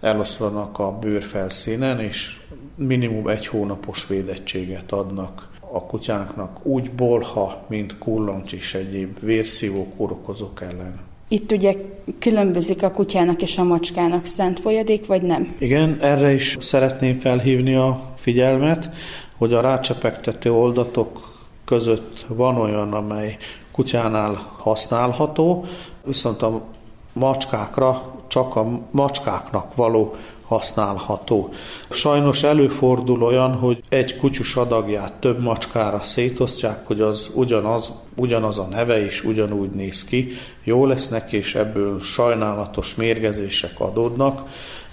eloszlanak 0.02 0.80
a 0.80 0.92
bőrfelszínen, 0.92 2.00
és 2.00 2.40
minimum 2.76 3.28
egy 3.28 3.48
hónapos 3.48 4.08
védettséget 4.08 4.92
adnak 4.92 5.50
a 5.72 5.86
kutyánknak 5.86 6.66
úgy 6.66 6.92
bolha, 6.92 7.64
mint 7.68 7.98
kullancs 7.98 8.54
és 8.54 8.74
egyéb 8.74 9.18
vérszívó 9.20 9.88
kórokozók 9.98 10.62
ellen. 10.62 11.00
Itt 11.28 11.52
ugye 11.52 11.76
különbözik 12.20 12.84
a 12.84 12.92
kutyának 12.92 13.42
és 13.42 13.58
a 13.58 13.64
macskának 13.64 14.26
szent 14.26 14.60
folyadék, 14.60 15.06
vagy 15.06 15.22
nem? 15.22 15.56
Igen, 15.58 15.98
erre 16.02 16.34
is 16.34 16.58
szeretném 16.60 17.16
felhívni 17.16 17.76
a 17.76 18.02
figyelmet, 18.16 18.90
hogy 19.38 19.54
a 19.54 19.62
rácsepegtető 19.62 20.52
oldatok 20.52 21.38
között 21.66 22.26
van 22.28 22.58
olyan, 22.58 22.94
amely 22.94 23.38
kutyánál 23.72 24.34
használható, 24.58 25.66
viszont 26.04 26.42
a 26.42 26.66
macskákra 27.14 28.19
csak 28.30 28.56
a 28.56 28.80
macskáknak 28.92 29.76
való 29.76 30.16
használható. 30.50 31.54
Sajnos 31.90 32.44
előfordul 32.44 33.24
olyan, 33.24 33.54
hogy 33.54 33.80
egy 33.90 34.18
kutyus 34.18 34.56
adagját 34.56 35.14
több 35.14 35.42
macskára 35.42 36.02
szétosztják, 36.02 36.88
hogy 36.88 37.02
az 37.02 37.30
ugyanaz, 37.34 37.92
ugyanaz 38.16 38.60
a 38.60 38.68
neve 38.70 39.06
is 39.06 39.24
ugyanúgy 39.24 39.70
néz 39.70 40.04
ki, 40.04 40.32
jó 40.64 40.86
lesz 40.86 41.08
neki, 41.10 41.38
és 41.38 41.56
ebből 41.56 42.00
sajnálatos 42.00 42.96
mérgezések 42.96 43.80
adódnak, 43.80 44.50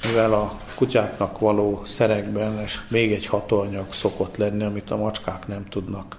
mivel 0.08 0.32
a 0.32 0.52
kutyáknak 0.74 1.38
való 1.38 1.82
szerekben 1.84 2.64
még 2.88 3.12
egy 3.12 3.26
hatóanyag 3.26 3.92
szokott 3.92 4.36
lenni, 4.36 4.64
amit 4.64 4.90
a 4.90 4.96
macskák 4.96 5.48
nem 5.48 5.64
tudnak 5.68 6.16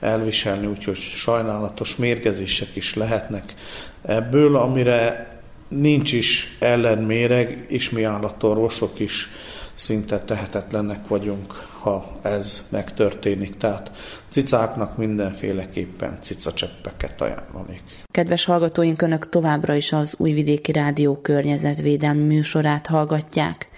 elviselni, 0.00 0.66
úgyhogy 0.66 0.96
sajnálatos 0.96 1.96
mérgezések 1.96 2.76
is 2.76 2.94
lehetnek 2.94 3.54
ebből, 4.02 4.56
amire 4.56 5.37
nincs 5.68 6.12
is 6.12 6.56
ellenméreg, 6.58 7.64
és 7.68 7.90
mi 7.90 8.02
állatorvosok 8.02 8.98
is 8.98 9.30
szinte 9.74 10.20
tehetetlennek 10.20 11.08
vagyunk, 11.08 11.52
ha 11.80 12.18
ez 12.22 12.66
megtörténik. 12.68 13.56
Tehát 13.56 13.92
cicáknak 14.28 14.96
mindenféleképpen 14.96 16.18
cicacseppeket 16.20 17.20
ajánlanék. 17.20 17.82
Kedves 18.10 18.44
hallgatóink, 18.44 19.02
Önök 19.02 19.28
továbbra 19.28 19.74
is 19.74 19.92
az 19.92 20.14
Újvidéki 20.18 20.72
Rádió 20.72 21.16
környezetvédelmi 21.16 22.24
műsorát 22.24 22.86
hallgatják. 22.86 23.68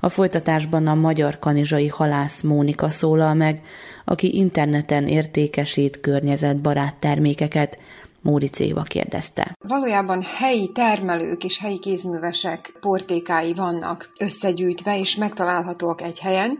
A 0.00 0.08
folytatásban 0.08 0.86
a 0.86 0.94
magyar 0.94 1.38
kanizsai 1.38 1.88
halász 1.88 2.42
Mónika 2.42 2.90
szólal 2.90 3.34
meg, 3.34 3.62
aki 4.04 4.36
interneten 4.36 5.06
értékesít 5.06 6.00
környezetbarát 6.00 6.94
termékeket, 6.96 7.78
Móric 8.22 8.58
Éva 8.60 8.82
kérdezte. 8.82 9.56
Valójában 9.68 10.22
helyi 10.22 10.72
termelők 10.72 11.44
és 11.44 11.58
helyi 11.58 11.78
kézművesek 11.78 12.76
portékái 12.80 13.54
vannak 13.54 14.10
összegyűjtve, 14.18 14.98
és 14.98 15.16
megtalálhatóak 15.16 16.02
egy 16.02 16.18
helyen, 16.18 16.58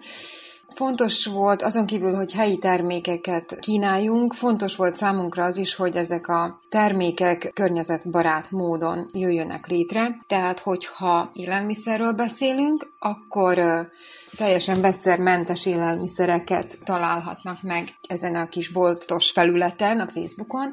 Fontos 0.75 1.27
volt, 1.27 1.63
azon 1.63 1.87
kívül, 1.87 2.15
hogy 2.15 2.33
helyi 2.33 2.59
termékeket 2.59 3.61
kínáljunk, 3.61 4.35
fontos 4.35 4.77
volt 4.77 4.95
számunkra 4.95 5.45
az 5.45 5.57
is, 5.57 5.75
hogy 5.75 5.97
ezek 5.97 6.29
a 6.29 6.61
termékek 6.69 7.51
környezetbarát 7.55 8.51
módon 8.51 9.11
jöjjönek 9.13 9.67
létre. 9.67 10.15
Tehát, 10.27 10.61
hogyha 10.61 11.31
élelmiszerről 11.35 12.13
beszélünk, 12.13 12.93
akkor 12.99 13.61
teljesen 14.37 14.81
vegyszermentes 14.81 15.67
élelmiszereket 15.67 16.79
találhatnak 16.85 17.63
meg 17.63 17.89
ezen 18.09 18.35
a 18.35 18.49
kis 18.49 18.69
boltos 18.69 19.31
felületen, 19.31 20.01
a 20.01 20.07
Facebookon, 20.07 20.71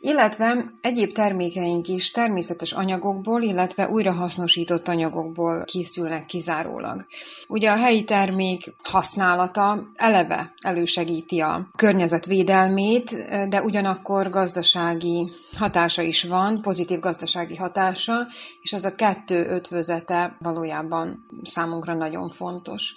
illetve 0.00 0.72
egyéb 0.80 1.12
termékeink 1.12 1.88
is 1.88 2.10
természetes 2.10 2.72
anyagokból, 2.72 3.42
illetve 3.42 3.88
újrahasznosított 3.88 4.88
anyagokból 4.88 5.64
készülnek 5.64 6.26
kizárólag. 6.26 7.06
Ugye 7.48 7.70
a 7.70 7.76
helyi 7.76 8.04
termék 8.04 8.74
használata 8.82 9.90
eleve 9.94 10.52
elősegíti 10.60 11.40
a 11.40 11.70
környezetvédelmét, 11.76 13.10
de 13.48 13.62
ugyanakkor 13.62 14.30
gazdasági 14.30 15.32
hatása 15.56 16.02
is 16.02 16.24
van, 16.24 16.60
pozitív 16.60 16.98
gazdasági 16.98 17.56
hatása, 17.56 18.26
és 18.60 18.72
az 18.72 18.84
a 18.84 18.94
kettő 18.94 19.46
ötvözete 19.48 20.36
valójában 20.38 21.26
számunkra 21.42 21.94
nagyon 21.94 22.28
fontos 22.28 22.93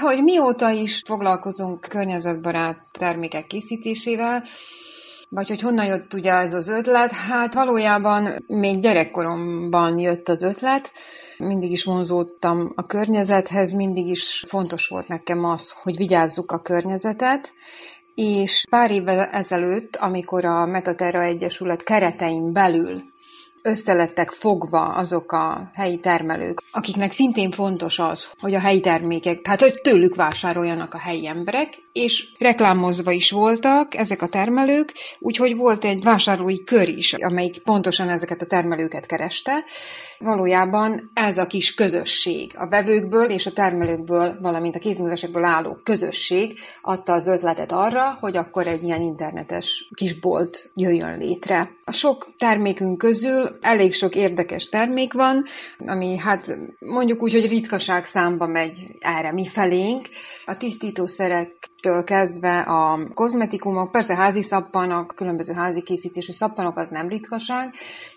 hogy 0.00 0.22
mióta 0.22 0.70
is 0.70 1.02
foglalkozunk 1.06 1.80
környezetbarát 1.80 2.78
termékek 2.98 3.46
készítésével, 3.46 4.44
vagy 5.28 5.48
hogy 5.48 5.60
honnan 5.60 5.86
jött 5.86 6.14
ugye 6.14 6.32
ez 6.32 6.54
az 6.54 6.68
ötlet? 6.68 7.12
Hát 7.12 7.54
valójában 7.54 8.44
még 8.46 8.80
gyerekkoromban 8.80 9.98
jött 9.98 10.28
az 10.28 10.42
ötlet, 10.42 10.92
mindig 11.38 11.70
is 11.70 11.84
vonzódtam 11.84 12.72
a 12.74 12.86
környezethez, 12.86 13.72
mindig 13.72 14.06
is 14.06 14.44
fontos 14.48 14.88
volt 14.88 15.08
nekem 15.08 15.44
az, 15.44 15.70
hogy 15.82 15.96
vigyázzuk 15.96 16.52
a 16.52 16.58
környezetet, 16.58 17.52
és 18.14 18.64
pár 18.70 18.90
évvel 18.90 19.24
ezelőtt, 19.24 19.96
amikor 19.96 20.44
a 20.44 20.66
Metaterra 20.66 21.22
Egyesület 21.22 21.82
keretein 21.82 22.52
belül 22.52 23.02
összelettek 23.62 24.30
fogva 24.30 24.84
azok 24.84 25.32
a 25.32 25.70
helyi 25.74 25.98
termelők, 25.98 26.62
akiknek 26.70 27.12
szintén 27.12 27.50
fontos 27.50 27.98
az, 27.98 28.32
hogy 28.40 28.54
a 28.54 28.60
helyi 28.60 28.80
termékek, 28.80 29.40
tehát 29.40 29.60
hogy 29.60 29.80
tőlük 29.80 30.14
vásároljanak 30.14 30.94
a 30.94 30.98
helyi 30.98 31.26
emberek, 31.26 31.68
és 31.92 32.28
reklámozva 32.38 33.10
is 33.10 33.30
voltak 33.30 33.94
ezek 33.94 34.22
a 34.22 34.28
termelők, 34.28 34.92
úgyhogy 35.18 35.56
volt 35.56 35.84
egy 35.84 36.02
vásárlói 36.02 36.64
kör 36.64 36.88
is, 36.88 37.12
amelyik 37.12 37.58
pontosan 37.58 38.08
ezeket 38.08 38.42
a 38.42 38.46
termelőket 38.46 39.06
kereste. 39.06 39.64
Valójában 40.18 41.10
ez 41.14 41.38
a 41.38 41.46
kis 41.46 41.74
közösség, 41.74 42.52
a 42.56 42.68
vevőkből 42.68 43.30
és 43.30 43.46
a 43.46 43.52
termelőkből, 43.52 44.38
valamint 44.40 44.74
a 44.74 44.78
kézművesekből 44.78 45.44
álló 45.44 45.80
közösség 45.84 46.58
adta 46.82 47.12
az 47.12 47.26
ötletet 47.26 47.72
arra, 47.72 48.16
hogy 48.20 48.36
akkor 48.36 48.66
egy 48.66 48.82
ilyen 48.82 49.00
internetes 49.00 49.88
kisbolt 49.94 50.70
jöjjön 50.74 51.18
létre. 51.18 51.70
A 51.84 51.92
sok 51.92 52.34
termékünk 52.38 52.98
közül 52.98 53.58
elég 53.60 53.94
sok 53.94 54.14
érdekes 54.14 54.68
termék 54.68 55.12
van, 55.12 55.44
ami 55.78 56.18
hát 56.18 56.58
mondjuk 56.78 57.22
úgy, 57.22 57.32
hogy 57.32 57.48
ritkaság 57.48 58.04
számba 58.04 58.46
megy 58.46 58.84
erre 59.00 59.32
mi 59.32 59.46
felénk. 59.46 60.08
A 60.44 60.56
tisztítószerektől 61.80 62.04
kezdve 62.04 62.60
a 62.60 62.98
kozmetikumok, 63.14 63.90
persze 63.90 64.14
házi 64.14 64.42
szappanok, 64.42 65.12
különböző 65.16 65.52
házi 65.52 65.82
készítésű 65.82 66.32
szappanok 66.32 66.78
az 66.78 66.88
nem 66.90 67.08
ritkaság, 67.08 67.74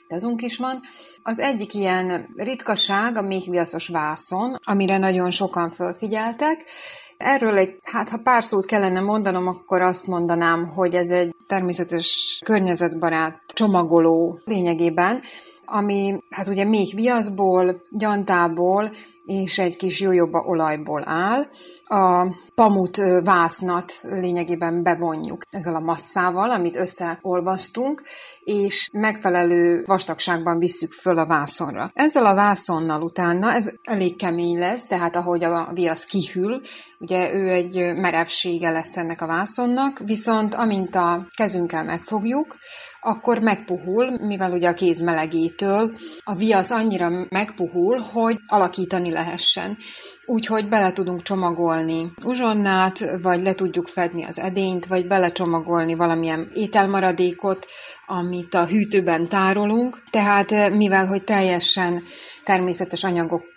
de 0.07 0.15
azunk 0.15 0.41
is 0.41 0.57
van. 0.57 0.81
Az 1.23 1.39
egyik 1.39 1.73
ilyen 1.73 2.33
ritkaság 2.35 3.17
a 3.17 3.21
méhviaszos 3.21 3.87
vászon, 3.87 4.55
amire 4.63 4.97
nagyon 4.97 5.31
sokan 5.31 5.71
fölfigyeltek, 5.71 6.65
Erről 7.17 7.57
egy, 7.57 7.77
hát 7.85 8.09
ha 8.09 8.17
pár 8.17 8.43
szót 8.43 8.65
kellene 8.65 8.99
mondanom, 8.99 9.47
akkor 9.47 9.81
azt 9.81 10.07
mondanám, 10.07 10.67
hogy 10.67 10.95
ez 10.95 11.09
egy 11.09 11.35
természetes 11.47 12.41
környezetbarát 12.45 13.41
csomagoló 13.53 14.39
lényegében, 14.45 15.21
ami 15.65 16.19
hát 16.29 16.47
ugye 16.47 16.63
még 16.63 16.95
viaszból, 16.95 17.81
gyantából 17.89 18.89
és 19.25 19.59
egy 19.59 19.75
kis 19.75 19.99
jójoba 19.99 20.39
olajból 20.39 21.01
áll. 21.05 21.47
A 21.93 22.27
pamut 22.55 23.01
vásznat 23.23 23.93
lényegében 24.01 24.83
bevonjuk 24.83 25.41
ezzel 25.49 25.75
a 25.75 25.79
masszával, 25.79 26.49
amit 26.51 26.75
összeolvasztunk, 26.75 28.01
és 28.43 28.89
megfelelő 28.93 29.83
vastagságban 29.85 30.59
visszük 30.59 30.91
föl 30.91 31.17
a 31.17 31.25
vászonra. 31.25 31.91
Ezzel 31.93 32.25
a 32.25 32.33
vászonnal 32.33 33.01
utána, 33.01 33.53
ez 33.53 33.69
elég 33.83 34.15
kemény 34.15 34.59
lesz, 34.59 34.85
tehát 34.85 35.15
ahogy 35.15 35.43
a 35.43 35.69
viasz 35.73 36.05
kihűl, 36.05 36.61
ugye 37.03 37.33
ő 37.33 37.49
egy 37.49 37.93
merevsége 37.95 38.69
lesz 38.69 38.97
ennek 38.97 39.21
a 39.21 39.27
vászonnak, 39.27 40.01
viszont 40.05 40.53
amint 40.53 40.95
a 40.95 41.27
kezünkkel 41.35 41.83
megfogjuk, 41.83 42.57
akkor 43.01 43.39
megpuhul, 43.39 44.17
mivel 44.21 44.51
ugye 44.51 44.69
a 44.69 44.73
kéz 44.73 45.01
melegétől 45.01 45.95
a 46.23 46.35
viasz 46.35 46.71
annyira 46.71 47.09
megpuhul, 47.29 47.97
hogy 47.97 48.37
alakítani 48.45 49.11
lehessen. 49.11 49.77
Úgyhogy 50.25 50.69
bele 50.69 50.93
tudunk 50.93 51.21
csomagolni 51.21 52.11
uzsonnát, 52.25 53.21
vagy 53.21 53.41
le 53.43 53.53
tudjuk 53.53 53.87
fedni 53.87 54.23
az 54.23 54.39
edényt, 54.39 54.85
vagy 54.85 55.07
belecsomagolni 55.07 55.93
valamilyen 55.93 56.49
ételmaradékot, 56.53 57.65
amit 58.05 58.53
a 58.53 58.65
hűtőben 58.65 59.27
tárolunk. 59.27 60.03
Tehát 60.09 60.69
mivel, 60.69 61.07
hogy 61.07 61.23
teljesen 61.23 62.03
természetes 62.43 63.03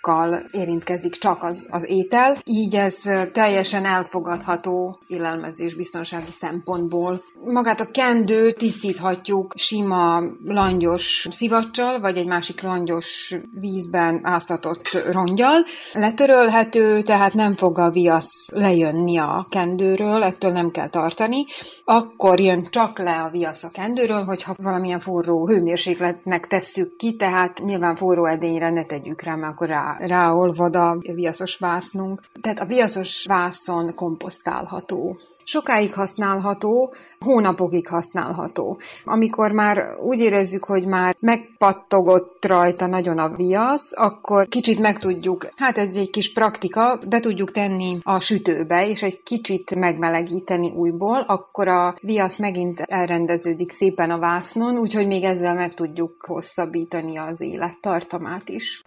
anyagokkal 0.06 0.46
érintkezik 0.50 1.16
csak 1.18 1.42
az, 1.42 1.66
az 1.70 1.86
étel, 1.88 2.36
így 2.44 2.74
ez 2.74 3.02
teljesen 3.32 3.84
elfogadható 3.84 4.98
élelmezés 5.06 5.74
biztonsági 5.74 6.30
szempontból. 6.30 7.22
Magát 7.44 7.80
a 7.80 7.90
kendőt 7.90 8.56
tisztíthatjuk 8.56 9.52
sima 9.56 10.22
langyos 10.44 11.26
szivacsal, 11.30 12.00
vagy 12.00 12.16
egy 12.16 12.26
másik 12.26 12.62
langyos 12.62 13.34
vízben 13.58 14.20
áztatott 14.22 14.98
rongyal. 15.10 15.64
Letörölhető, 15.92 17.02
tehát 17.02 17.34
nem 17.34 17.54
fog 17.54 17.78
a 17.78 17.90
viasz 17.90 18.48
lejönni 18.52 19.18
a 19.18 19.46
kendőről, 19.50 20.22
ettől 20.22 20.50
nem 20.50 20.68
kell 20.68 20.88
tartani. 20.88 21.44
Akkor 21.84 22.40
jön 22.40 22.66
csak 22.70 22.98
le 22.98 23.20
a 23.20 23.28
viasz 23.28 23.64
a 23.64 23.70
kendőről, 23.72 24.24
hogyha 24.24 24.54
valamilyen 24.62 25.00
forró 25.00 25.46
hőmérsékletnek 25.46 26.46
tesszük 26.46 26.96
ki, 26.96 27.16
tehát 27.16 27.58
nyilván 27.58 27.96
forró 27.96 28.26
edényre 28.26 28.70
ne 28.70 28.84
tegyük 28.84 29.22
rá, 29.22 29.34
mert 29.34 29.52
akkor 29.52 29.68
rá, 29.68 29.95
ráolvad 29.98 30.76
a 30.76 30.98
viaszos 31.14 31.56
vásznunk. 31.56 32.20
Tehát 32.40 32.60
a 32.60 32.64
viaszos 32.64 33.24
vászon 33.28 33.94
komposztálható. 33.94 35.16
Sokáig 35.48 35.94
használható, 35.94 36.94
hónapokig 37.20 37.88
használható. 37.88 38.80
Amikor 39.04 39.52
már 39.52 39.96
úgy 40.00 40.18
érezzük, 40.18 40.64
hogy 40.64 40.86
már 40.86 41.16
megpattogott 41.20 42.44
rajta 42.44 42.86
nagyon 42.86 43.18
a 43.18 43.28
viasz, 43.28 43.92
akkor 43.94 44.48
kicsit 44.48 44.78
meg 44.78 44.98
tudjuk, 44.98 45.48
hát 45.56 45.78
ez 45.78 45.96
egy 45.96 46.10
kis 46.10 46.32
praktika, 46.32 46.98
be 47.08 47.20
tudjuk 47.20 47.52
tenni 47.52 47.98
a 48.02 48.20
sütőbe, 48.20 48.88
és 48.88 49.02
egy 49.02 49.22
kicsit 49.22 49.74
megmelegíteni 49.74 50.70
újból, 50.70 51.24
akkor 51.26 51.68
a 51.68 51.94
viasz 52.00 52.36
megint 52.36 52.80
elrendeződik 52.80 53.70
szépen 53.70 54.10
a 54.10 54.18
vásznon, 54.18 54.78
úgyhogy 54.78 55.06
még 55.06 55.22
ezzel 55.22 55.54
meg 55.54 55.74
tudjuk 55.74 56.24
hosszabbítani 56.26 57.16
az 57.16 57.40
élettartamát 57.40 58.48
is. 58.48 58.82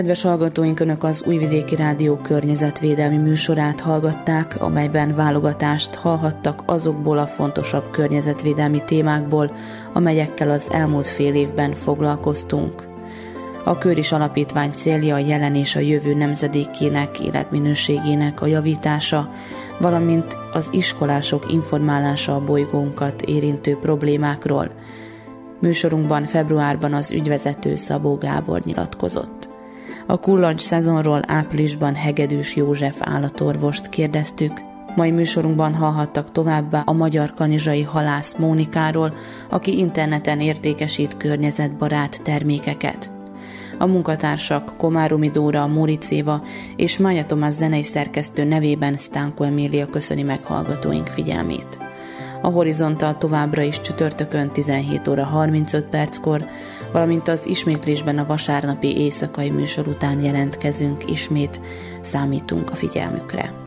Kedves 0.00 0.22
hallgatóink, 0.22 0.80
Önök 0.80 1.04
az 1.04 1.24
Újvidéki 1.26 1.76
Rádió 1.76 2.16
környezetvédelmi 2.16 3.16
műsorát 3.16 3.80
hallgatták, 3.80 4.62
amelyben 4.62 5.14
válogatást 5.14 5.94
hallhattak 5.94 6.62
azokból 6.66 7.18
a 7.18 7.26
fontosabb 7.26 7.90
környezetvédelmi 7.90 8.84
témákból, 8.84 9.52
amelyekkel 9.92 10.50
az 10.50 10.70
elmúlt 10.70 11.06
fél 11.06 11.34
évben 11.34 11.74
foglalkoztunk. 11.74 12.86
A 13.64 13.78
Köris 13.78 14.12
Alapítvány 14.12 14.70
célja 14.70 15.14
a 15.14 15.18
jelen 15.18 15.54
és 15.54 15.76
a 15.76 15.80
jövő 15.80 16.14
nemzedékének 16.14 17.20
életminőségének 17.20 18.40
a 18.40 18.46
javítása, 18.46 19.30
valamint 19.80 20.36
az 20.52 20.68
iskolások 20.72 21.52
informálása 21.52 22.34
a 22.34 22.44
bolygónkat 22.44 23.22
érintő 23.22 23.76
problémákról. 23.76 24.70
Műsorunkban 25.60 26.24
februárban 26.24 26.92
az 26.92 27.12
ügyvezető 27.12 27.74
Szabó 27.74 28.16
Gábor 28.16 28.60
nyilatkozott. 28.64 29.50
A 30.10 30.18
kullancs 30.18 30.60
szezonról 30.60 31.22
áprilisban 31.26 31.94
Hegedűs 31.94 32.56
József 32.56 32.96
állatorvost 33.00 33.88
kérdeztük, 33.88 34.60
Mai 34.96 35.10
műsorunkban 35.10 35.74
hallhattak 35.74 36.32
továbbá 36.32 36.82
a 36.84 36.92
magyar 36.92 37.32
kanizsai 37.34 37.82
halász 37.82 38.36
Mónikáról, 38.38 39.14
aki 39.50 39.78
interneten 39.78 40.40
értékesít 40.40 41.16
környezetbarát 41.16 42.22
termékeket. 42.22 43.10
A 43.78 43.86
munkatársak 43.86 44.76
Komáromi 44.76 45.30
Dóra, 45.30 45.66
Móricéva 45.66 46.42
és 46.76 46.98
Mája 46.98 47.26
Tomás 47.26 47.52
zenei 47.52 47.82
szerkesztő 47.82 48.44
nevében 48.44 48.96
Stánko 48.96 49.44
Emília 49.44 49.86
köszöni 49.86 50.22
meghallgatóink 50.22 51.06
figyelmét. 51.06 51.78
A 52.42 52.48
Horizontal 52.48 53.18
továbbra 53.18 53.62
is 53.62 53.80
csütörtökön 53.80 54.50
17 54.50 55.08
óra 55.08 55.24
35 55.24 55.84
perckor, 55.84 56.44
valamint 56.92 57.28
az 57.28 57.46
ismétlésben 57.46 58.18
a 58.18 58.26
vasárnapi 58.26 58.96
éjszakai 58.96 59.50
műsor 59.50 59.88
után 59.88 60.20
jelentkezünk 60.24 61.10
ismét, 61.10 61.60
számítunk 62.00 62.70
a 62.70 62.74
figyelmükre. 62.74 63.59